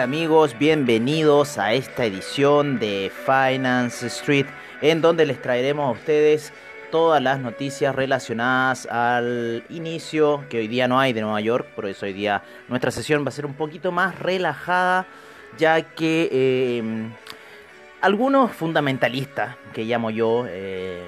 Amigos, 0.00 0.58
bienvenidos 0.58 1.58
a 1.58 1.74
esta 1.74 2.06
edición 2.06 2.78
de 2.78 3.12
Finance 3.26 4.06
Street 4.06 4.46
en 4.80 5.02
donde 5.02 5.26
les 5.26 5.42
traeremos 5.42 5.88
a 5.88 5.90
ustedes 5.90 6.54
todas 6.90 7.22
las 7.22 7.38
noticias 7.38 7.94
relacionadas 7.94 8.86
al 8.86 9.62
inicio 9.68 10.42
que 10.48 10.60
hoy 10.60 10.68
día 10.68 10.88
no 10.88 10.98
hay 10.98 11.12
de 11.12 11.20
Nueva 11.20 11.42
York, 11.42 11.68
por 11.74 11.84
eso 11.84 12.06
hoy 12.06 12.14
día 12.14 12.42
nuestra 12.68 12.90
sesión 12.90 13.26
va 13.26 13.28
a 13.28 13.32
ser 13.32 13.44
un 13.44 13.52
poquito 13.52 13.92
más 13.92 14.18
relajada 14.18 15.06
ya 15.58 15.82
que 15.82 16.30
eh, 16.32 17.10
algunos 18.00 18.52
fundamentalistas, 18.52 19.56
que 19.74 19.84
llamo 19.84 20.10
yo, 20.10 20.46
eh, 20.48 21.02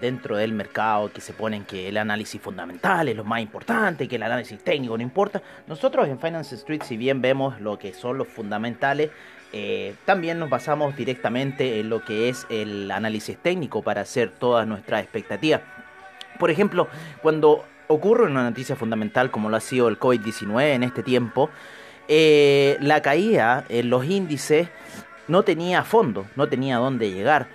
dentro 0.00 0.36
del 0.36 0.52
mercado, 0.52 1.10
que 1.12 1.20
se 1.20 1.32
ponen 1.32 1.64
que 1.64 1.88
el 1.88 1.96
análisis 1.96 2.40
fundamental 2.40 3.08
es 3.08 3.16
lo 3.16 3.24
más 3.24 3.40
importante, 3.40 4.06
que 4.06 4.16
el 4.16 4.22
análisis 4.22 4.62
técnico 4.62 4.96
no 4.96 5.02
importa. 5.02 5.42
Nosotros 5.66 6.06
en 6.08 6.18
Finance 6.18 6.54
Street, 6.56 6.82
si 6.84 6.96
bien 6.96 7.22
vemos 7.22 7.60
lo 7.60 7.78
que 7.78 7.94
son 7.94 8.18
los 8.18 8.28
fundamentales, 8.28 9.10
eh, 9.52 9.94
también 10.04 10.38
nos 10.38 10.50
basamos 10.50 10.96
directamente 10.96 11.80
en 11.80 11.88
lo 11.88 12.04
que 12.04 12.28
es 12.28 12.46
el 12.50 12.90
análisis 12.90 13.38
técnico 13.38 13.82
para 13.82 14.02
hacer 14.02 14.30
todas 14.30 14.66
nuestras 14.66 15.02
expectativas. 15.02 15.62
Por 16.38 16.50
ejemplo, 16.50 16.88
cuando 17.22 17.64
ocurre 17.86 18.24
una 18.24 18.42
noticia 18.42 18.76
fundamental 18.76 19.30
como 19.30 19.48
lo 19.48 19.56
ha 19.56 19.60
sido 19.60 19.88
el 19.88 19.98
COVID-19 19.98 20.74
en 20.74 20.82
este 20.82 21.02
tiempo, 21.02 21.50
eh, 22.08 22.76
la 22.80 23.00
caída 23.00 23.64
en 23.68 23.88
los 23.88 24.04
índices 24.04 24.68
no 25.28 25.42
tenía 25.42 25.84
fondo, 25.84 26.26
no 26.36 26.48
tenía 26.48 26.76
dónde 26.78 27.10
llegar. 27.10 27.46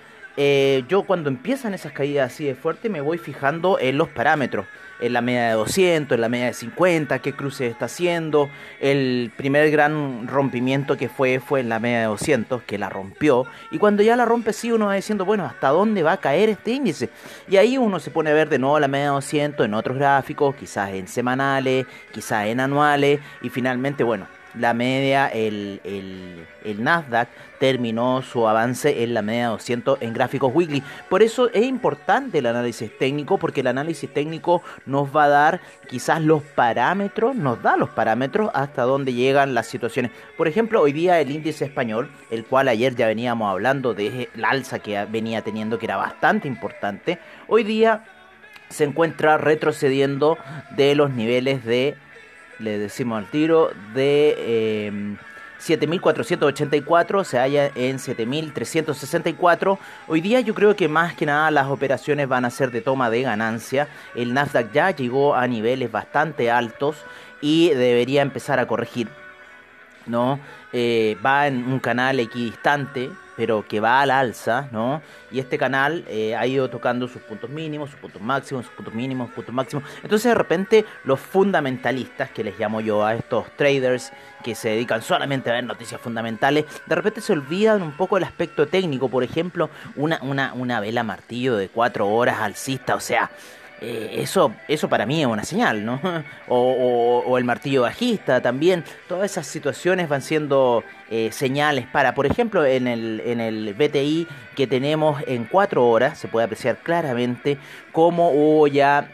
Eh, 0.41 0.85
yo 0.87 1.03
cuando 1.03 1.27
empiezan 1.29 1.73
esas 1.73 1.91
caídas 1.91 2.31
así 2.31 2.45
de 2.45 2.55
fuerte 2.55 2.87
me 2.87 3.01
voy 3.01 3.17
fijando 3.17 3.77
en 3.77 3.97
los 3.97 4.07
parámetros, 4.07 4.67
en 5.01 5.11
la 5.11 5.19
media 5.19 5.47
de 5.47 5.53
200, 5.55 6.15
en 6.15 6.21
la 6.21 6.29
media 6.29 6.45
de 6.45 6.53
50, 6.53 7.19
qué 7.19 7.33
cruce 7.33 7.67
está 7.67 7.85
haciendo. 7.85 8.49
El 8.79 9.33
primer 9.35 9.69
gran 9.69 10.29
rompimiento 10.29 10.95
que 10.95 11.09
fue 11.09 11.41
fue 11.41 11.59
en 11.59 11.67
la 11.67 11.79
media 11.79 11.99
de 11.99 12.05
200, 12.05 12.61
que 12.63 12.77
la 12.77 12.87
rompió. 12.87 13.47
Y 13.71 13.79
cuando 13.79 14.01
ya 14.01 14.15
la 14.15 14.23
rompe 14.23 14.53
sí 14.53 14.71
uno 14.71 14.85
va 14.85 14.93
diciendo, 14.93 15.25
bueno, 15.25 15.43
¿hasta 15.43 15.69
dónde 15.69 16.03
va 16.03 16.13
a 16.13 16.17
caer 16.21 16.47
este 16.47 16.71
índice? 16.71 17.09
Y 17.49 17.57
ahí 17.57 17.77
uno 17.77 17.99
se 17.99 18.09
pone 18.09 18.29
a 18.29 18.33
ver 18.33 18.47
de 18.47 18.59
nuevo 18.59 18.79
la 18.79 18.87
media 18.87 19.07
de 19.07 19.11
200 19.11 19.65
en 19.65 19.73
otros 19.73 19.97
gráficos, 19.97 20.55
quizás 20.55 20.91
en 20.91 21.09
semanales, 21.09 21.85
quizás 22.13 22.45
en 22.47 22.61
anuales. 22.61 23.19
Y 23.41 23.49
finalmente, 23.49 24.05
bueno, 24.05 24.27
la 24.55 24.73
media, 24.73 25.27
el, 25.27 25.81
el, 25.83 26.83
Nasdaq 26.83 27.29
terminó 27.59 28.21
su 28.21 28.47
avance 28.47 29.03
en 29.03 29.13
la 29.13 29.21
media 29.21 29.47
200 29.47 30.01
en 30.01 30.13
gráficos 30.13 30.51
weekly. 30.53 30.83
Por 31.09 31.21
eso 31.21 31.49
es 31.51 31.65
importante 31.65 32.39
el 32.39 32.45
análisis 32.45 32.97
técnico, 32.97 33.37
porque 33.37 33.61
el 33.61 33.67
análisis 33.67 34.11
técnico 34.11 34.61
nos 34.85 35.15
va 35.15 35.25
a 35.25 35.29
dar 35.29 35.61
quizás 35.87 36.21
los 36.21 36.41
parámetros, 36.41 37.35
nos 37.35 37.61
da 37.61 37.75
los 37.75 37.89
parámetros 37.89 38.49
hasta 38.53 38.83
dónde 38.83 39.13
llegan 39.13 39.53
las 39.53 39.67
situaciones. 39.67 40.11
Por 40.37 40.47
ejemplo, 40.47 40.81
hoy 40.81 40.93
día 40.93 41.19
el 41.19 41.31
índice 41.31 41.65
español, 41.65 42.09
el 42.31 42.45
cual 42.45 42.67
ayer 42.69 42.95
ya 42.95 43.07
veníamos 43.07 43.51
hablando 43.51 43.93
de 43.93 44.29
la 44.35 44.49
alza 44.49 44.79
que 44.79 45.05
venía 45.05 45.41
teniendo, 45.41 45.77
que 45.79 45.85
era 45.85 45.97
bastante 45.97 46.47
importante, 46.47 47.19
hoy 47.47 47.63
día 47.63 48.05
se 48.69 48.83
encuentra 48.83 49.37
retrocediendo 49.37 50.37
de 50.71 50.95
los 50.95 51.11
niveles 51.11 51.65
de 51.65 51.95
le 52.59 52.77
decimos 52.77 53.17
al 53.17 53.29
tiro, 53.29 53.71
de 53.93 54.91
7.484 55.59 57.19
em, 57.19 57.25
se 57.25 57.39
halla 57.39 57.71
en 57.75 57.97
7.364. 57.97 59.77
Hoy 60.07 60.21
día 60.21 60.39
yo 60.41 60.53
creo 60.53 60.75
que 60.75 60.87
más 60.87 61.13
que 61.13 61.25
nada 61.25 61.49
las 61.51 61.67
operaciones 61.67 62.27
van 62.27 62.45
a 62.45 62.49
ser 62.49 62.71
de 62.71 62.81
toma 62.81 63.09
de 63.09 63.23
ganancia. 63.23 63.87
El 64.15 64.33
Nasdaq 64.33 64.71
ya 64.71 64.91
llegó 64.91 65.35
a 65.35 65.47
niveles 65.47 65.91
bastante 65.91 66.51
altos 66.51 66.97
y 67.41 67.69
debería 67.69 68.21
empezar 68.21 68.59
a 68.59 68.67
corregir. 68.67 69.09
¿no? 70.05 70.39
Eh, 70.73 71.17
va 71.25 71.47
en 71.47 71.71
un 71.71 71.79
canal 71.79 72.19
equidistante 72.19 73.09
pero 73.39 73.65
que 73.65 73.79
va 73.79 74.01
al 74.01 74.11
alza, 74.11 74.67
¿no? 74.73 75.01
Y 75.31 75.39
este 75.39 75.57
canal 75.57 76.03
eh, 76.09 76.35
ha 76.35 76.45
ido 76.45 76.69
tocando 76.69 77.07
sus 77.07 77.21
puntos 77.21 77.49
mínimos, 77.49 77.89
sus 77.89 77.97
puntos 77.97 78.21
máximos, 78.21 78.65
sus 78.65 78.73
puntos 78.73 78.93
mínimos, 78.93 79.27
sus 79.27 79.35
puntos 79.35 79.55
máximos. 79.55 79.85
Entonces 80.03 80.25
de 80.25 80.35
repente 80.35 80.85
los 81.05 81.21
fundamentalistas, 81.21 82.31
que 82.31 82.43
les 82.43 82.59
llamo 82.59 82.81
yo 82.81 83.05
a 83.05 83.15
estos 83.15 83.49
traders 83.55 84.11
que 84.43 84.55
se 84.55 84.71
dedican 84.71 85.01
solamente 85.01 85.49
a 85.49 85.53
ver 85.53 85.63
noticias 85.63 86.01
fundamentales, 86.01 86.65
de 86.85 86.95
repente 86.95 87.21
se 87.21 87.31
olvidan 87.31 87.81
un 87.81 87.93
poco 87.93 88.17
del 88.17 88.25
aspecto 88.25 88.67
técnico. 88.67 89.07
Por 89.07 89.23
ejemplo, 89.23 89.69
una, 89.95 90.19
una, 90.21 90.51
una 90.53 90.81
vela 90.81 91.03
martillo 91.03 91.55
de 91.55 91.69
cuatro 91.69 92.09
horas 92.09 92.39
alcista, 92.41 92.95
o 92.95 92.99
sea... 92.99 93.31
Eh, 93.81 94.17
eso, 94.21 94.53
eso 94.67 94.89
para 94.89 95.05
mí 95.05 95.21
es 95.21 95.27
una 95.27 95.43
señal, 95.43 95.85
¿no? 95.85 95.99
O, 96.47 97.37
el 97.37 97.43
martillo 97.43 97.83
bajista 97.83 98.41
también. 98.41 98.83
Todas 99.07 99.31
esas 99.31 99.47
situaciones 99.47 100.09
van 100.09 100.21
siendo 100.21 100.83
eh, 101.09 101.31
señales 101.31 101.85
para, 101.87 102.15
por 102.15 102.25
ejemplo, 102.25 102.65
en 102.65 102.87
el, 102.87 103.21
en 103.25 103.39
el 103.39 103.73
BTI 103.75 104.27
que 104.55 104.67
tenemos 104.67 105.21
en 105.27 105.45
cuatro 105.45 105.87
horas, 105.87 106.17
se 106.17 106.27
puede 106.27 106.45
apreciar 106.45 106.77
claramente 106.77 107.57
cómo 107.91 108.31
hubo 108.31 108.67
ya 108.67 109.09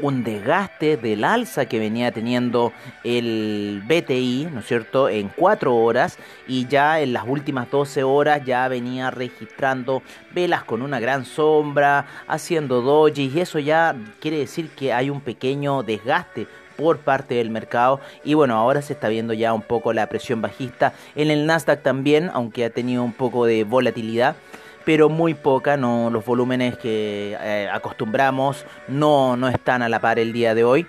un 0.00 0.22
desgaste 0.24 0.96
del 0.96 1.24
alza 1.24 1.66
que 1.66 1.78
venía 1.78 2.12
teniendo 2.12 2.72
el 3.04 3.82
BTI, 3.86 4.48
¿no 4.52 4.60
es 4.60 4.66
cierto?, 4.66 5.08
en 5.08 5.28
4 5.28 5.74
horas 5.74 6.18
y 6.46 6.66
ya 6.66 7.00
en 7.00 7.12
las 7.12 7.24
últimas 7.26 7.70
12 7.70 8.02
horas 8.04 8.44
ya 8.44 8.68
venía 8.68 9.10
registrando 9.10 10.02
velas 10.32 10.64
con 10.64 10.82
una 10.82 11.00
gran 11.00 11.24
sombra, 11.24 12.06
haciendo 12.26 12.80
dojis 12.82 13.34
y 13.34 13.40
eso 13.40 13.58
ya 13.58 13.96
quiere 14.20 14.38
decir 14.38 14.70
que 14.70 14.92
hay 14.92 15.10
un 15.10 15.20
pequeño 15.20 15.82
desgaste 15.82 16.46
por 16.76 16.98
parte 16.98 17.34
del 17.34 17.50
mercado 17.50 18.00
y 18.22 18.34
bueno 18.34 18.54
ahora 18.54 18.82
se 18.82 18.92
está 18.92 19.08
viendo 19.08 19.32
ya 19.32 19.52
un 19.52 19.62
poco 19.62 19.92
la 19.92 20.06
presión 20.06 20.40
bajista 20.40 20.92
en 21.16 21.30
el 21.32 21.44
Nasdaq 21.44 21.82
también 21.82 22.30
aunque 22.32 22.64
ha 22.64 22.70
tenido 22.70 23.02
un 23.02 23.12
poco 23.12 23.46
de 23.46 23.64
volatilidad 23.64 24.36
pero 24.88 25.10
muy 25.10 25.34
poca, 25.34 25.76
no 25.76 26.08
los 26.08 26.24
volúmenes 26.24 26.78
que 26.78 27.36
eh, 27.38 27.68
acostumbramos 27.70 28.64
no, 28.88 29.36
no 29.36 29.48
están 29.50 29.82
a 29.82 29.88
la 29.90 30.00
par 30.00 30.18
el 30.18 30.32
día 30.32 30.54
de 30.54 30.64
hoy. 30.64 30.86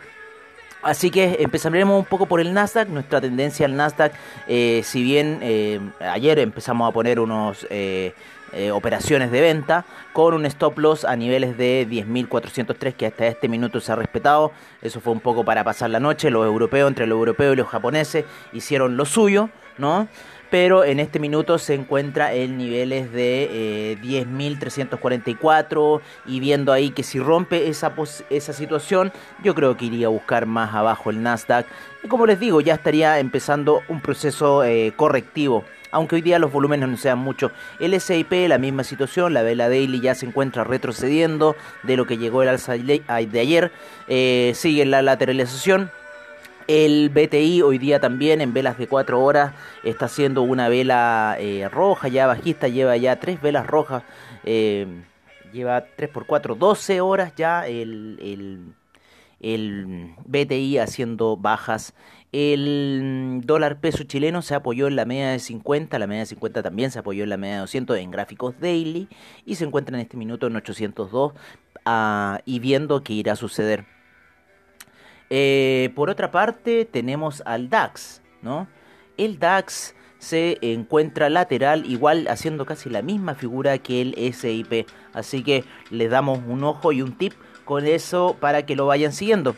Así 0.81 1.11
que 1.11 1.35
empezaremos 1.41 1.99
un 1.99 2.05
poco 2.05 2.25
por 2.25 2.39
el 2.39 2.53
Nasdaq. 2.53 2.87
Nuestra 2.87 3.19
tendencia 3.19 3.65
al 3.65 3.75
Nasdaq, 3.75 4.13
eh, 4.47 4.83
si 4.85 5.03
bien 5.03 5.39
eh, 5.41 5.81
ayer 5.99 6.39
empezamos 6.39 6.87
a 6.87 6.93
poner 6.93 7.19
unos 7.19 7.67
operaciones 8.71 9.31
de 9.31 9.41
venta 9.41 9.83
con 10.13 10.33
un 10.33 10.45
stop 10.45 10.79
loss 10.79 11.03
a 11.03 11.17
niveles 11.17 11.57
de 11.57 11.85
10.403 11.85 12.93
que 12.93 13.05
hasta 13.05 13.27
este 13.27 13.49
minuto 13.49 13.81
se 13.81 13.91
ha 13.91 13.97
respetado. 13.97 14.53
Eso 14.81 15.01
fue 15.01 15.11
un 15.11 15.19
poco 15.19 15.43
para 15.43 15.65
pasar 15.65 15.89
la 15.89 15.99
noche. 15.99 16.29
Los 16.29 16.45
europeos, 16.45 16.87
entre 16.87 17.05
los 17.05 17.17
europeos 17.17 17.51
y 17.51 17.57
los 17.57 17.67
japoneses, 17.67 18.23
hicieron 18.53 18.95
lo 18.95 19.03
suyo, 19.03 19.49
¿no? 19.77 20.07
Pero 20.49 20.83
en 20.83 20.99
este 20.99 21.19
minuto 21.19 21.57
se 21.57 21.73
encuentra 21.73 22.33
en 22.33 22.57
niveles 22.57 23.11
de 23.11 23.97
10.344 24.01 25.99
eh, 25.99 26.03
y 26.25 26.39
viendo 26.39 26.73
ahí 26.73 26.91
que 26.91 27.03
si 27.03 27.19
rompe 27.19 27.67
esa, 27.69 27.93
esa 28.29 28.53
situación, 28.53 29.11
yo 29.43 29.55
creo 29.55 29.77
que 29.77 29.85
iría 29.85 30.07
a 30.07 30.09
buscar 30.09 30.45
más 30.45 30.73
abajo 30.73 31.09
el 31.09 31.21
Nasdaq. 31.21 31.65
Y 32.03 32.07
como 32.07 32.25
les 32.25 32.39
digo, 32.39 32.61
ya 32.61 32.73
estaría 32.75 33.19
empezando 33.19 33.81
un 33.87 34.01
proceso 34.01 34.63
eh, 34.63 34.93
correctivo. 34.95 35.63
Aunque 35.91 36.15
hoy 36.15 36.21
día 36.21 36.37
los 36.37 36.51
volúmenes 36.51 36.87
no 36.87 36.97
sean 36.97 37.17
mucho. 37.17 37.51
El 37.79 37.99
SIP, 37.99 38.31
la 38.47 38.59
misma 38.59 38.83
situación, 38.83 39.33
la 39.33 39.41
vela 39.41 39.69
daily 39.69 39.99
ya 39.99 40.13
se 40.13 40.27
encuentra 40.27 40.63
retrocediendo 40.63 41.55
de 41.81 41.97
lo 41.97 42.05
que 42.05 42.17
llegó 42.17 42.43
el 42.43 42.49
alza 42.49 42.73
de 42.73 43.39
ayer. 43.39 43.71
Eh, 44.07 44.51
sigue 44.55 44.85
la 44.85 45.01
lateralización 45.01 45.91
el 46.69 47.09
BTI 47.09 47.63
hoy 47.63 47.79
día 47.79 47.99
también 47.99 48.41
en 48.41 48.53
velas 48.53 48.77
de 48.77 48.87
4 48.87 49.19
horas 49.19 49.53
está 49.83 50.05
haciendo 50.05 50.43
una 50.43 50.69
vela 50.69 51.35
eh, 51.39 51.67
roja, 51.67 52.09
ya 52.09 52.27
bajista, 52.27 52.67
lleva 52.67 52.95
ya 52.95 53.19
tres 53.19 53.41
velas 53.41 53.65
rojas, 53.65 54.03
eh, 54.43 54.85
lleva 55.51 55.83
3 55.95 56.11
por 56.11 56.27
4, 56.27 56.53
12 56.53 57.01
horas 57.01 57.33
ya 57.35 57.65
el, 57.65 58.19
el, 58.21 58.75
el 59.39 60.13
BTI 60.25 60.77
haciendo 60.77 61.37
bajas. 61.37 61.95
El 62.31 63.41
dólar 63.45 63.79
peso 63.79 64.03
chileno 64.03 64.43
se 64.43 64.53
apoyó 64.53 64.85
en 64.85 64.95
la 64.95 65.05
media 65.05 65.29
de 65.31 65.39
50, 65.39 65.97
la 65.97 66.05
media 66.05 66.19
de 66.19 66.27
50 66.27 66.61
también 66.61 66.91
se 66.91 66.99
apoyó 66.99 67.23
en 67.23 67.31
la 67.31 67.37
media 67.37 67.55
de 67.55 67.61
200 67.61 67.97
en 67.97 68.11
gráficos 68.11 68.59
daily 68.59 69.07
y 69.43 69.55
se 69.55 69.65
encuentra 69.65 69.95
en 69.95 70.01
este 70.01 70.17
minuto 70.17 70.45
en 70.45 70.55
802 70.55 71.33
ah, 71.85 72.41
y 72.45 72.59
viendo 72.59 73.03
qué 73.03 73.13
irá 73.13 73.33
a 73.33 73.35
suceder. 73.35 73.98
Eh, 75.29 75.91
por 75.95 76.09
otra 76.09 76.31
parte, 76.31 76.85
tenemos 76.85 77.43
al 77.45 77.69
DAX, 77.69 78.21
¿no? 78.41 78.67
El 79.17 79.39
DAX 79.39 79.95
se 80.17 80.57
encuentra 80.61 81.29
lateral, 81.29 81.85
igual 81.85 82.27
haciendo 82.27 82.65
casi 82.65 82.89
la 82.89 83.01
misma 83.01 83.35
figura 83.35 83.77
que 83.77 84.01
el 84.01 84.33
SIP. 84.33 84.87
Así 85.13 85.43
que 85.43 85.63
les 85.89 86.09
damos 86.09 86.39
un 86.45 86.63
ojo 86.63 86.91
y 86.91 87.01
un 87.01 87.13
tip 87.13 87.33
con 87.65 87.85
eso 87.85 88.35
para 88.39 88.65
que 88.65 88.75
lo 88.75 88.85
vayan 88.85 89.13
siguiendo. 89.13 89.55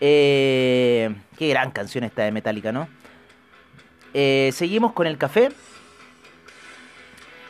Eh, 0.00 1.14
qué 1.36 1.48
gran 1.48 1.70
canción 1.70 2.04
esta 2.04 2.22
de 2.22 2.32
Metallica, 2.32 2.72
¿no? 2.72 2.88
Eh, 4.12 4.50
seguimos 4.52 4.92
con 4.92 5.06
el 5.06 5.18
café. 5.18 5.50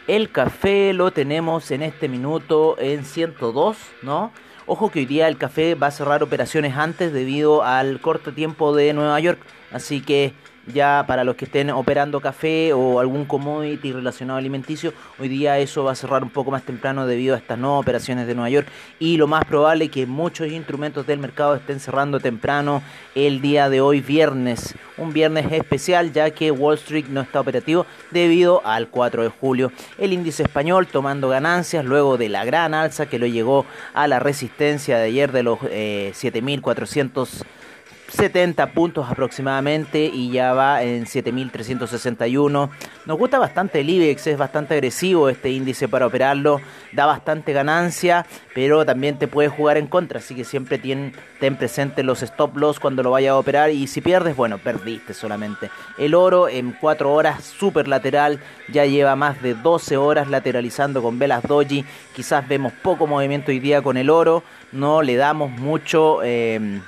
El 0.07 0.31
café 0.31 0.93
lo 0.93 1.11
tenemos 1.11 1.71
en 1.71 1.83
este 1.83 2.09
minuto 2.09 2.77
en 2.79 3.05
102, 3.05 3.77
¿no? 4.03 4.33
Ojo 4.67 4.91
que 4.91 5.01
hoy 5.01 5.07
día 5.07 5.29
el 5.29 5.37
café 5.37 5.75
va 5.75 5.89
a 5.89 5.91
cerrar 5.91 6.23
operaciones 6.23 6.75
antes 6.77 7.13
debido 7.13 7.63
al 7.63 8.01
corto 8.01 8.33
tiempo 8.33 8.75
de 8.75 8.95
Nueva 8.95 9.21
York. 9.21 9.39
Así 9.73 10.01
que 10.01 10.33
ya 10.67 11.05
para 11.07 11.25
los 11.25 11.37
que 11.37 11.45
estén 11.45 11.71
operando 11.71 12.21
café 12.21 12.73
o 12.73 13.01
algún 13.01 13.25
commodity 13.25 13.93
relacionado 13.93 14.39
alimenticio, 14.39 14.93
hoy 15.19 15.29
día 15.29 15.59
eso 15.59 15.85
va 15.85 15.93
a 15.93 15.95
cerrar 15.95 16.23
un 16.23 16.31
poco 16.31 16.51
más 16.51 16.63
temprano 16.63 17.07
debido 17.07 17.35
a 17.35 17.39
estas 17.39 17.59
nuevas 17.59 17.81
operaciones 17.81 18.27
de 18.27 18.35
Nueva 18.35 18.51
York 18.51 18.69
y 18.99 19.17
lo 19.17 19.27
más 19.27 19.45
probable 19.45 19.87
es 19.87 19.91
que 19.91 20.07
muchos 20.07 20.49
instrumentos 20.49 21.07
del 21.07 21.19
mercado 21.19 21.55
estén 21.55 21.81
cerrando 21.81 22.21
temprano 22.21 22.83
el 23.15 23.41
día 23.41 23.69
de 23.69 23.81
hoy 23.81 24.01
viernes, 24.01 24.75
un 24.97 25.13
viernes 25.13 25.51
especial 25.53 26.13
ya 26.13 26.31
que 26.31 26.51
Wall 26.51 26.77
Street 26.77 27.07
no 27.09 27.21
está 27.21 27.41
operativo 27.41 27.87
debido 28.11 28.63
al 28.65 28.89
4 28.89 29.23
de 29.23 29.29
julio. 29.29 29.73
El 29.99 30.13
índice 30.13 30.43
español 30.43 30.87
tomando 30.87 31.29
ganancias 31.29 31.85
luego 31.85 32.17
de 32.17 32.29
la 32.29 32.45
gran 32.45 32.75
alza 32.75 33.07
que 33.07 33.19
lo 33.19 33.27
llegó 33.27 33.67
a 33.93 34.09
la 34.09 34.19
resistencia 34.19 34.99
de 34.99 35.05
ayer 35.05 35.33
de 35.33 35.43
los 35.43 35.59
eh, 35.71 36.13
7400 36.15 37.45
70 38.15 38.73
puntos 38.73 39.11
aproximadamente 39.11 40.05
y 40.05 40.31
ya 40.31 40.53
va 40.53 40.83
en 40.83 41.07
7361. 41.07 42.71
Nos 43.07 43.19
gusta 43.19 43.41
bastante 43.41 43.81
el 43.81 43.91
IBEX, 43.91 44.29
es 44.29 44.39
bastante 44.39 44.75
agresivo 44.75 45.29
este 45.29 45.51
índice 45.51 45.89
para 45.89 46.07
operarlo, 46.07 46.61
da 46.93 47.07
bastante 47.07 47.53
ganancia, 47.53 48.25
pero 48.55 48.87
también 48.87 49.19
te 49.19 49.27
puede 49.27 49.49
jugar 49.49 49.79
en 49.79 49.89
contra, 49.89 50.21
así 50.21 50.35
que 50.35 50.45
siempre 50.45 50.79
ten, 50.79 51.13
ten 51.41 51.57
presente 51.57 52.05
los 52.05 52.23
stop 52.23 52.57
loss 52.57 52.79
cuando 52.79 53.03
lo 53.03 53.11
vayas 53.11 53.33
a 53.33 53.37
operar 53.37 53.71
y 53.71 53.89
si 53.89 54.01
pierdes, 54.01 54.37
bueno, 54.37 54.59
perdiste 54.59 55.13
solamente. 55.13 55.71
El 55.99 56.15
oro 56.15 56.49
en 56.49 56.71
4 56.71 57.13
horas, 57.13 57.43
super 57.45 57.89
lateral, 57.89 58.39
ya 58.73 58.87
lleva 58.87 59.17
más 59.17 59.43
de 59.43 59.55
12 59.55 59.97
horas 59.97 60.31
lateralizando 60.31 61.03
con 61.03 61.19
velas 61.19 61.43
doji, 61.43 61.85
quizás 62.15 62.47
vemos 62.47 62.73
poco 62.73 63.09
movimiento 63.09 63.51
hoy 63.51 63.59
día 63.59 63.83
con 63.83 63.97
el 63.97 64.09
oro, 64.09 64.45
no 64.71 65.03
le 65.03 65.17
damos 65.17 65.51
mucho... 65.51 66.21
Eh, 66.23 66.81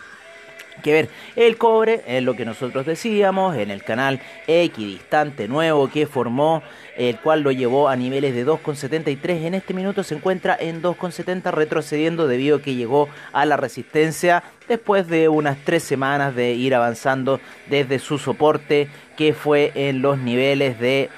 que 0.86 0.92
ver. 0.92 1.08
El 1.34 1.58
cobre 1.58 2.02
es 2.06 2.22
lo 2.22 2.36
que 2.36 2.44
nosotros 2.44 2.86
decíamos 2.86 3.56
en 3.56 3.72
el 3.72 3.82
canal 3.82 4.20
equidistante 4.46 5.48
nuevo 5.48 5.90
que 5.90 6.06
formó, 6.06 6.62
el 6.96 7.18
cual 7.18 7.40
lo 7.40 7.50
llevó 7.50 7.88
a 7.88 7.96
niveles 7.96 8.36
de 8.36 8.46
2,73. 8.46 9.46
En 9.46 9.54
este 9.54 9.74
minuto 9.74 10.04
se 10.04 10.14
encuentra 10.14 10.56
en 10.58 10.80
2,70 10.80 11.50
retrocediendo 11.50 12.28
debido 12.28 12.58
a 12.58 12.62
que 12.62 12.76
llegó 12.76 13.08
a 13.32 13.44
la 13.46 13.56
resistencia 13.56 14.44
después 14.68 15.08
de 15.08 15.28
unas 15.28 15.58
tres 15.64 15.82
semanas 15.82 16.36
de 16.36 16.52
ir 16.52 16.72
avanzando 16.72 17.40
desde 17.68 17.98
su 17.98 18.18
soporte 18.18 18.88
que 19.16 19.34
fue 19.34 19.72
en 19.74 20.02
los 20.02 20.18
niveles 20.18 20.78
de... 20.78 21.10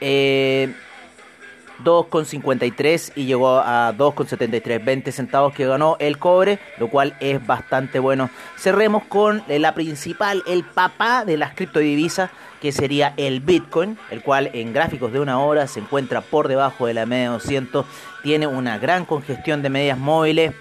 Eh, 0.00 0.74
2,53 1.84 3.12
y 3.16 3.26
llegó 3.26 3.58
a 3.58 3.92
2,73, 3.96 4.84
20 4.84 5.12
centavos 5.12 5.54
que 5.54 5.66
ganó 5.66 5.96
el 5.98 6.18
cobre, 6.18 6.58
lo 6.78 6.88
cual 6.88 7.16
es 7.20 7.44
bastante 7.46 7.98
bueno. 7.98 8.30
Cerremos 8.56 9.04
con 9.04 9.42
la 9.48 9.74
principal, 9.74 10.42
el 10.46 10.64
papá 10.64 11.24
de 11.24 11.36
las 11.36 11.54
criptodivisas, 11.54 12.30
que 12.60 12.72
sería 12.72 13.12
el 13.16 13.40
Bitcoin, 13.40 13.98
el 14.10 14.22
cual 14.22 14.50
en 14.52 14.72
gráficos 14.72 15.12
de 15.12 15.20
una 15.20 15.38
hora 15.38 15.66
se 15.66 15.80
encuentra 15.80 16.20
por 16.22 16.48
debajo 16.48 16.86
de 16.86 16.94
la 16.94 17.06
media 17.06 17.30
200, 17.30 17.84
tiene 18.22 18.46
una 18.46 18.78
gran 18.78 19.04
congestión 19.04 19.62
de 19.62 19.70
medias 19.70 19.98
móviles. 19.98 20.52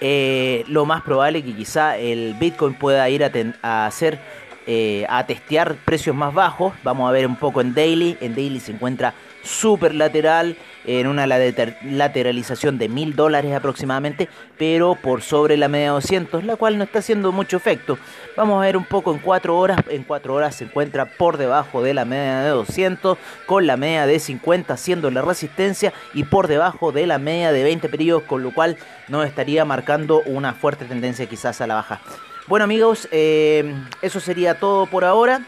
Eh, 0.00 0.64
lo 0.68 0.84
más 0.84 1.02
probable 1.02 1.42
que 1.42 1.54
quizá 1.54 1.96
el 1.96 2.34
Bitcoin 2.34 2.74
pueda 2.74 3.08
ir 3.08 3.24
a, 3.24 3.30
a 3.62 3.86
hacer 3.86 4.18
eh, 4.66 5.04
a 5.10 5.26
testear 5.26 5.76
precios 5.84 6.16
más 6.16 6.32
bajos. 6.32 6.72
Vamos 6.82 7.08
a 7.08 7.12
ver 7.12 7.26
un 7.26 7.36
poco 7.36 7.60
en 7.60 7.74
daily. 7.74 8.16
En 8.20 8.34
daily 8.34 8.60
se 8.60 8.72
encuentra 8.72 9.12
super 9.44 9.94
lateral, 9.94 10.56
en 10.86 11.06
una 11.06 11.26
lateralización 11.26 12.78
de 12.78 12.88
mil 12.88 13.16
dólares 13.16 13.54
aproximadamente, 13.54 14.28
pero 14.58 14.96
por 14.96 15.22
sobre 15.22 15.56
la 15.56 15.68
media 15.68 15.90
200, 15.90 16.44
la 16.44 16.56
cual 16.56 16.76
no 16.76 16.84
está 16.84 16.98
haciendo 16.98 17.32
mucho 17.32 17.56
efecto. 17.56 17.98
Vamos 18.36 18.58
a 18.58 18.66
ver 18.66 18.76
un 18.76 18.84
poco 18.84 19.12
en 19.12 19.18
4 19.18 19.56
horas, 19.56 19.80
en 19.88 20.02
4 20.02 20.34
horas 20.34 20.56
se 20.56 20.64
encuentra 20.64 21.06
por 21.06 21.36
debajo 21.36 21.82
de 21.82 21.94
la 21.94 22.04
media 22.04 22.40
de 22.40 22.50
200, 22.50 23.16
con 23.46 23.66
la 23.66 23.76
media 23.76 24.06
de 24.06 24.18
50 24.18 24.76
siendo 24.76 25.10
la 25.10 25.22
resistencia 25.22 25.92
y 26.12 26.24
por 26.24 26.48
debajo 26.48 26.92
de 26.92 27.06
la 27.06 27.18
media 27.18 27.52
de 27.52 27.62
20 27.62 27.88
periodos, 27.88 28.24
con 28.24 28.42
lo 28.42 28.52
cual 28.52 28.76
nos 29.08 29.26
estaría 29.26 29.64
marcando 29.64 30.22
una 30.26 30.52
fuerte 30.52 30.84
tendencia 30.84 31.26
quizás 31.26 31.60
a 31.60 31.66
la 31.66 31.74
baja. 31.74 32.00
Bueno 32.46 32.64
amigos, 32.64 33.08
eh, 33.10 33.74
eso 34.02 34.20
sería 34.20 34.58
todo 34.58 34.86
por 34.86 35.04
ahora. 35.04 35.40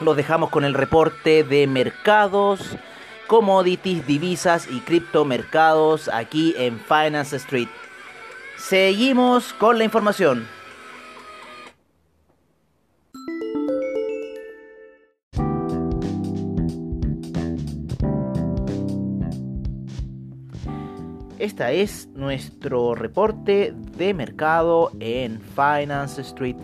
Los 0.00 0.16
dejamos 0.16 0.50
con 0.50 0.64
el 0.64 0.74
reporte 0.74 1.42
de 1.42 1.66
mercados 1.66 2.76
commodities, 3.28 4.04
divisas 4.06 4.66
y 4.68 4.80
criptomercados 4.80 6.08
aquí 6.08 6.54
en 6.56 6.80
Finance 6.80 7.36
Street. 7.36 7.68
Seguimos 8.56 9.52
con 9.52 9.78
la 9.78 9.84
información. 9.84 10.48
Este 21.38 21.82
es 21.82 22.08
nuestro 22.14 22.96
reporte 22.96 23.72
de 23.96 24.12
mercado 24.12 24.90
en 24.98 25.40
Finance 25.40 26.22
Street. 26.22 26.56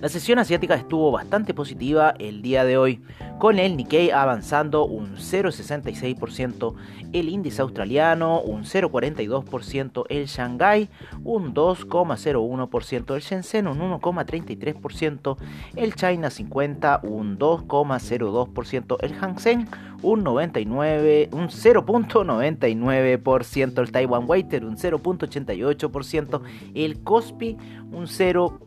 La 0.00 0.08
sesión 0.08 0.38
asiática 0.38 0.76
estuvo 0.76 1.10
bastante 1.10 1.54
positiva 1.54 2.14
el 2.20 2.40
día 2.40 2.64
de 2.64 2.78
hoy, 2.78 3.02
con 3.40 3.58
el 3.58 3.76
Nikkei 3.76 4.12
avanzando 4.12 4.84
un 4.84 5.16
0,66%, 5.16 6.74
el 7.12 7.28
índice 7.28 7.62
australiano 7.62 8.40
un 8.40 8.62
0,42%, 8.62 10.04
el 10.08 10.26
Shanghai 10.26 10.88
un 11.24 11.52
2,01%, 11.52 13.14
el 13.16 13.22
Shenzhen 13.22 13.66
un 13.66 13.80
1,33%, 13.80 15.36
el 15.74 15.96
China 15.96 16.30
50 16.30 17.00
un 17.02 17.36
2,02%, 17.36 18.96
el 19.00 19.14
Hang 19.14 19.40
Seng 19.40 19.66
un 20.02 20.22
99, 20.22 21.30
un 21.32 21.48
0.99%, 21.48 23.80
el 23.80 23.90
Taiwan 23.90 24.26
Weighted 24.28 24.62
un 24.62 24.76
0.88%, 24.76 26.40
el 26.74 27.02
Kospi 27.02 27.56
un 27.90 28.06
0. 28.06 28.60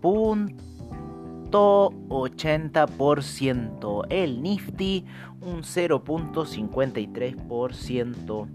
0.80%. 1.51 4.05
El 4.09 4.41
Nifty 4.41 5.05
un 5.41 5.63
0.53%. 5.63 8.47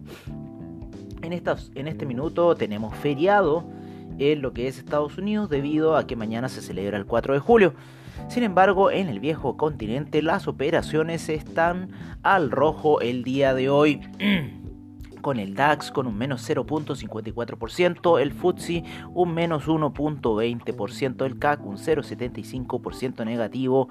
En, 1.23 1.33
en 1.75 1.89
este 1.89 2.07
minuto 2.07 2.55
tenemos 2.55 2.95
feriado 2.97 3.65
en 4.19 4.41
lo 4.41 4.53
que 4.53 4.69
es 4.69 4.79
Estados 4.79 5.19
Unidos 5.19 5.51
debido 5.51 5.97
a 5.97 6.07
que 6.07 6.15
mañana 6.17 6.49
se 6.49 6.63
celebra 6.63 6.97
el 6.97 7.05
4 7.07 7.35
de 7.35 7.41
julio. 7.41 7.75
Sin 8.29 8.45
embargo, 8.45 8.91
en 8.91 9.09
el 9.09 9.21
viejo 9.21 9.59
continente 9.59 10.23
las 10.23 10.49
operaciones 10.49 11.29
están 11.29 11.91
al 12.23 12.51
rojo 12.51 13.01
el 13.01 13.25
día 13.25 13.53
de 13.55 13.69
hoy. 13.69 14.01
con 15.27 15.39
el 15.41 15.57
DAX 15.57 15.91
con 15.91 16.07
un 16.07 16.17
menos 16.17 16.49
0.54%, 16.49 18.21
el 18.21 18.31
FTSE 18.31 18.85
un 19.13 19.35
menos 19.35 19.67
1.20%, 19.67 21.25
el 21.25 21.41
CAC 21.41 21.67
un 21.67 21.79
0.75% 21.79 23.25
negativo, 23.25 23.89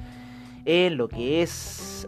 en 0.67 0.99
lo 0.99 1.09
que 1.09 1.43
es 1.43 2.07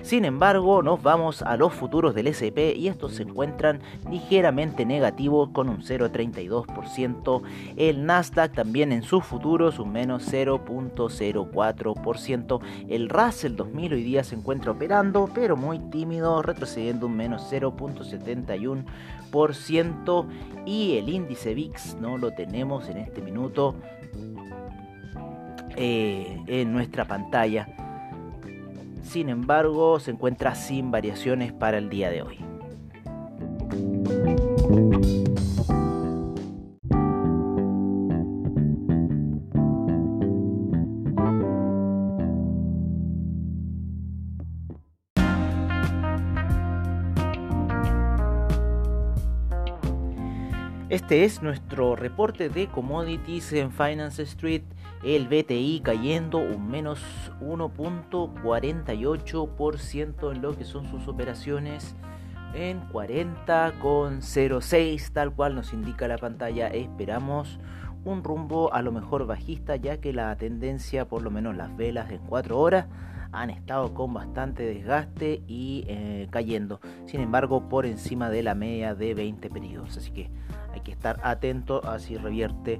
Sin 0.05 0.23
embargo, 0.23 0.81
nos 0.83 1.01
vamos 1.01 1.41
a 1.41 1.57
los 1.57 1.73
futuros 1.73 2.13
del 2.13 2.27
SP 2.29 2.77
y 2.77 2.89
estos 2.89 3.15
se 3.15 3.23
encuentran 3.23 3.79
ligeramente 4.07 4.85
negativos 4.85 5.49
con 5.49 5.67
un 5.67 5.81
0,32%. 5.81 7.41
El 7.75 8.05
Nasdaq 8.05 8.53
también 8.53 8.91
en 8.91 9.01
sus 9.01 9.23
futuros 9.23 9.79
un 9.79 9.91
menos 9.91 10.31
0,04%. 10.31 12.59
El 12.87 13.09
Russell 13.09 13.55
2000 13.55 13.93
hoy 13.93 14.03
día 14.03 14.23
se 14.23 14.35
encuentra 14.35 14.73
operando 14.73 15.27
pero 15.33 15.57
muy 15.57 15.79
tímido, 15.89 16.43
retrocediendo 16.43 17.07
un 17.07 17.17
menos 17.17 17.51
0,71%. 17.51 20.27
Y 20.67 20.97
el 20.97 21.09
índice 21.09 21.55
VIX 21.55 21.97
no 21.99 22.19
lo 22.19 22.29
tenemos 22.29 22.89
en 22.89 22.97
este 22.97 23.23
minuto 23.23 23.73
eh, 25.75 26.43
en 26.45 26.71
nuestra 26.71 27.05
pantalla 27.05 27.67
sin 29.05 29.29
embargo 29.29 29.99
se 29.99 30.11
encuentra 30.11 30.55
sin 30.55 30.91
variaciones 30.91 31.53
para 31.53 31.77
el 31.77 31.89
día 31.89 32.09
de 32.09 32.21
hoy. 32.21 32.39
Este 50.89 51.23
es 51.25 51.41
nuestro 51.41 51.95
reporte 51.95 52.49
de 52.49 52.67
commodities 52.67 53.53
en 53.53 53.71
Finance 53.71 54.23
Street 54.23 54.63
el 55.03 55.27
BTI 55.27 55.81
cayendo 55.83 56.39
un 56.39 56.67
menos 56.69 56.99
1.48% 57.41 60.31
en 60.31 60.41
lo 60.41 60.57
que 60.57 60.65
son 60.65 60.89
sus 60.89 61.07
operaciones 61.07 61.95
en 62.55 62.81
40,06 62.89 65.11
tal 65.11 65.33
cual 65.33 65.55
nos 65.55 65.73
indica 65.73 66.07
la 66.07 66.17
pantalla. 66.17 66.67
Esperamos 66.67 67.59
un 68.03 68.23
rumbo 68.23 68.73
a 68.73 68.81
lo 68.81 68.91
mejor 68.91 69.25
bajista 69.25 69.75
ya 69.75 69.97
que 69.97 70.13
la 70.13 70.35
tendencia 70.37 71.05
por 71.05 71.21
lo 71.21 71.29
menos 71.31 71.57
las 71.57 71.75
velas 71.75 72.11
en 72.11 72.19
4 72.19 72.57
horas 72.57 72.85
han 73.31 73.49
estado 73.49 73.93
con 73.93 74.13
bastante 74.13 74.63
desgaste 74.63 75.41
y 75.47 75.83
eh, 75.87 76.27
cayendo. 76.31 76.79
Sin 77.05 77.19
embargo 77.19 77.67
por 77.67 77.85
encima 77.85 78.29
de 78.29 78.43
la 78.43 78.55
media 78.55 78.95
de 78.95 79.13
20 79.13 79.49
periodos. 79.49 79.97
Así 79.97 80.11
que 80.11 80.29
hay 80.73 80.79
que 80.81 80.91
estar 80.91 81.19
atento 81.23 81.85
a 81.85 81.99
si 81.99 82.17
revierte 82.17 82.79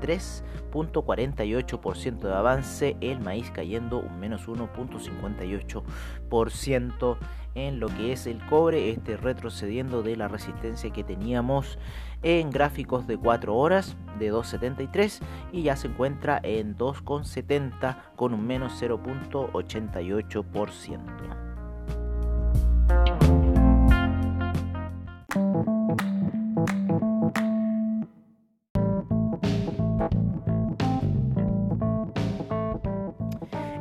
3.48% 0.03 2.19
de 2.19 2.33
avance, 2.33 2.97
el 2.99 3.21
maíz 3.21 3.49
cayendo 3.51 3.99
un 3.99 4.19
menos 4.19 4.49
1.58% 4.49 7.17
en 7.55 7.79
lo 7.79 7.87
que 7.87 8.11
es 8.11 8.27
el 8.27 8.45
cobre, 8.47 8.89
este 8.89 9.15
retrocediendo 9.15 10.03
de 10.03 10.17
la 10.17 10.27
resistencia 10.27 10.91
que 10.91 11.05
teníamos 11.05 11.79
en 12.21 12.49
gráficos 12.49 13.07
de 13.07 13.17
4 13.17 13.55
horas 13.55 13.95
de 14.19 14.33
2.73 14.33 15.21
y 15.51 15.63
ya 15.63 15.75
se 15.75 15.87
encuentra 15.87 16.39
en 16.43 16.77
2.70 16.77 18.13
con 18.15 18.33
un 18.33 18.45
menos 18.45 18.79
0.88%. 18.81 21.52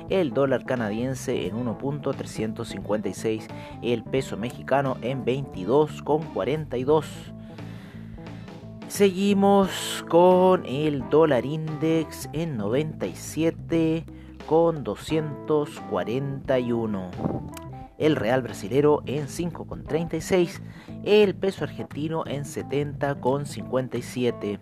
el 0.10 0.34
dólar 0.34 0.66
canadiense 0.66 1.48
en 1.48 1.66
1.356, 1.66 3.48
el 3.82 4.04
peso 4.04 4.36
mexicano 4.38 4.98
en 5.02 5.26
22.42. 5.26 7.06
Seguimos 8.88 10.06
con 10.10 10.66
el 10.66 11.10
dólar 11.10 11.46
index 11.46 12.30
en 12.32 12.56
97 12.58 14.06
con 14.46 14.84
241. 14.84 17.12
El 17.98 18.16
real 18.16 18.42
brasilero 18.42 19.04
en 19.06 19.28
5,36. 19.28 20.62
El 21.04 21.36
peso 21.36 21.66
argentino 21.66 22.24
en 22.26 22.44
70,57 22.44 24.60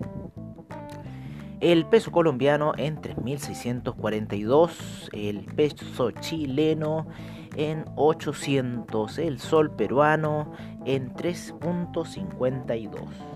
el 1.71 1.87
peso 1.87 2.11
colombiano 2.11 2.73
en 2.77 3.01
3.642, 3.01 5.09
el 5.13 5.45
peso 5.45 6.11
chileno 6.11 7.07
en 7.55 7.85
800, 7.95 9.17
el 9.17 9.39
sol 9.39 9.71
peruano 9.71 10.51
en 10.85 11.11
3.52. 11.15 13.34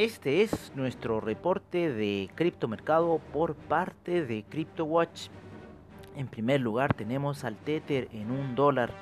Este 0.00 0.40
es 0.40 0.72
nuestro 0.74 1.20
reporte 1.20 1.92
de 1.92 2.30
criptomercado 2.34 3.20
por 3.34 3.54
parte 3.54 4.24
de 4.24 4.42
CryptoWatch. 4.48 5.28
En 6.16 6.26
primer 6.26 6.62
lugar 6.62 6.94
tenemos 6.94 7.44
al 7.44 7.56
Tether 7.56 8.08
en 8.14 8.30
un 8.30 8.54
dólar, 8.54 8.94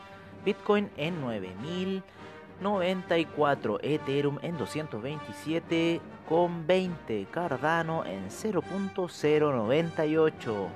Bitcoin 0.45 0.91
en 0.97 1.21
9094, 1.21 3.79
Ethereum 3.81 4.41
en 4.43 4.59
227,20, 4.59 7.31
Cardano 7.31 8.05
en 8.05 8.29
0.098. 8.29 10.67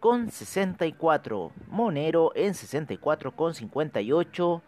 con 0.00 0.30
64, 0.30 1.52
Monero 1.68 2.32
en 2.34 2.54
64 2.54 3.36
con 3.36 3.52
58, 3.54 4.62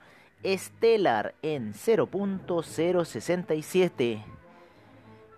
Stellar 0.45 1.35
en 1.43 1.73
0.067 1.73 4.23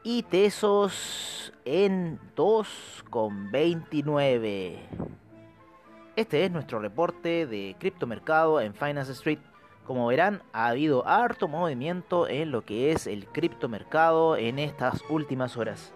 y 0.03 0.23
Tesos 0.25 1.55
en 1.65 2.19
2,29. 2.37 4.76
Este 6.15 6.45
es 6.45 6.50
nuestro 6.50 6.79
reporte 6.79 7.47
de 7.47 7.75
criptomercado 7.79 8.61
en 8.61 8.75
Finance 8.75 9.12
Street. 9.12 9.38
Como 9.87 10.09
verán, 10.09 10.43
ha 10.53 10.69
habido 10.69 11.09
harto 11.09 11.49
movimiento 11.49 12.29
en 12.29 12.50
lo 12.50 12.62
que 12.65 12.93
es 12.93 13.07
el 13.07 13.25
criptomercado 13.26 14.37
en 14.37 14.59
estas 14.59 15.03
últimas 15.09 15.57
horas. 15.57 15.96